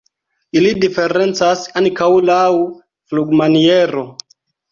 [0.59, 2.49] Ili diferencas ankaŭ laŭ
[3.11, 4.07] flugmaniero.